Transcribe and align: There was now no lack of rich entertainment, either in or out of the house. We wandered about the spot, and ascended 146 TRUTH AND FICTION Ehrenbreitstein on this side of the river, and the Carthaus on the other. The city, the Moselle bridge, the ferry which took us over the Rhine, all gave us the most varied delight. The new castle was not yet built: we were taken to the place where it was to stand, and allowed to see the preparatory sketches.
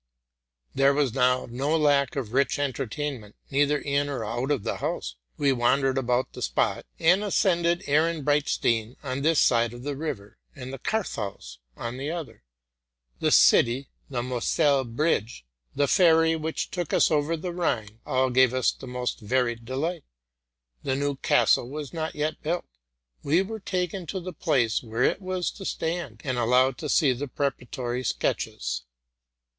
There 0.73 0.95
was 0.95 1.13
now 1.13 1.45
no 1.51 1.77
lack 1.77 2.15
of 2.15 2.33
rich 2.33 2.57
entertainment, 2.57 3.35
either 3.51 3.77
in 3.77 4.09
or 4.09 4.25
out 4.25 4.49
of 4.49 4.63
the 4.63 4.77
house. 4.77 5.15
We 5.37 5.51
wandered 5.53 5.95
about 5.95 6.33
the 6.33 6.41
spot, 6.41 6.87
and 6.97 7.23
ascended 7.23 7.83
146 7.85 7.85
TRUTH 7.85 7.93
AND 7.93 8.15
FICTION 8.25 8.99
Ehrenbreitstein 9.03 9.11
on 9.11 9.21
this 9.21 9.39
side 9.39 9.73
of 9.75 9.83
the 9.83 9.95
river, 9.95 10.39
and 10.55 10.73
the 10.73 10.79
Carthaus 10.79 11.59
on 11.77 11.97
the 11.97 12.09
other. 12.09 12.41
The 13.19 13.29
city, 13.29 13.89
the 14.09 14.23
Moselle 14.23 14.85
bridge, 14.85 15.45
the 15.75 15.87
ferry 15.87 16.35
which 16.35 16.71
took 16.71 16.93
us 16.93 17.11
over 17.11 17.37
the 17.37 17.53
Rhine, 17.53 17.99
all 18.03 18.31
gave 18.31 18.55
us 18.55 18.71
the 18.71 18.87
most 18.87 19.19
varied 19.19 19.65
delight. 19.65 20.03
The 20.81 20.95
new 20.95 21.17
castle 21.17 21.69
was 21.69 21.93
not 21.93 22.15
yet 22.15 22.41
built: 22.41 22.65
we 23.21 23.43
were 23.43 23.59
taken 23.59 24.07
to 24.07 24.19
the 24.19 24.33
place 24.33 24.81
where 24.81 25.03
it 25.03 25.21
was 25.21 25.51
to 25.51 25.63
stand, 25.63 26.21
and 26.23 26.39
allowed 26.39 26.79
to 26.79 26.89
see 26.89 27.13
the 27.13 27.27
preparatory 27.27 28.03
sketches. 28.03 28.81